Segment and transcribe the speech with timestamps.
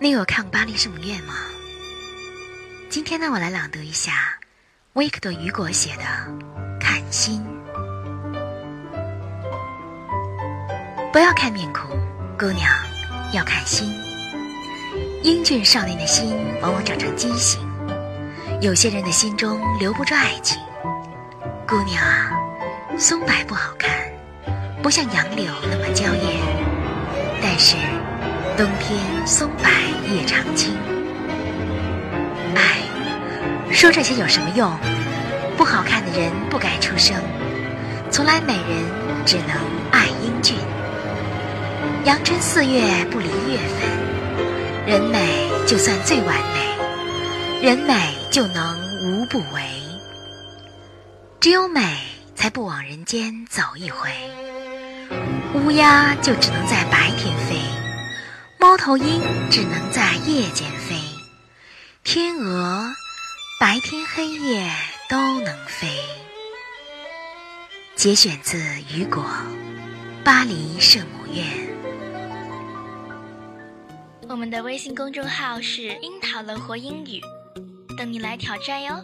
[0.00, 1.34] 你有看巴黎圣母院吗？
[2.88, 4.12] 今天呢，我来朗读一下
[4.92, 6.04] 维克多·雨果写的
[6.80, 7.44] 《看心》。
[11.12, 11.90] 不要看面孔，
[12.38, 12.70] 姑娘，
[13.32, 13.92] 要看心。
[15.24, 17.60] 英俊少年的心往往长成畸形，
[18.60, 20.60] 有些人的心中留不住爱情。
[21.66, 22.30] 姑娘啊，
[22.96, 23.90] 松柏不好看，
[24.80, 26.40] 不像杨柳那么娇艳，
[28.58, 29.70] 冬天松柏
[30.12, 30.76] 叶常青。
[32.56, 32.82] 哎，
[33.70, 34.68] 说这些有什么用？
[35.56, 37.14] 不好看的人不该出生，
[38.10, 39.56] 从来美人只能
[39.92, 40.56] 爱英俊。
[42.04, 42.82] 阳春四月
[43.12, 43.88] 不离月份，
[44.88, 47.94] 人美就算最完美，人美
[48.28, 49.62] 就能无不为。
[51.38, 51.96] 只有美
[52.34, 54.10] 才不枉人间走一回。
[55.54, 57.56] 乌鸦就只能在白天飞，
[58.68, 60.96] 猫头鹰只能在夜间飞，
[62.04, 62.86] 天鹅
[63.58, 64.70] 白天黑夜
[65.08, 65.88] 都能飞。
[67.96, 68.58] 节选自
[68.94, 69.24] 雨果
[70.22, 71.46] 《巴黎圣母院》。
[74.28, 77.22] 我们的微信公众号是“樱桃乐活英语”，
[77.96, 79.02] 等你来挑战哟。